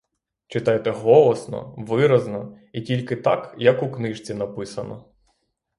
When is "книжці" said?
3.91-4.33